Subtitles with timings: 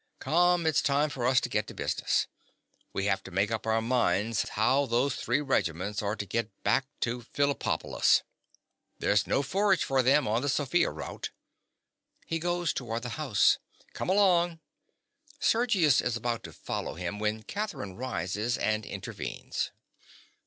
[0.19, 2.25] _)Come: it's time for us to get to business.
[2.91, 6.87] We have to make up our minds how those three regiments are to get back
[7.01, 11.29] to Phillipopolis:—there's no forage for them on the Sofia route.
[12.25, 13.59] (He goes towards the house.)
[13.93, 14.59] Come along.
[15.39, 19.69] (_Sergius is about to follow him when Catherine rises and intervenes.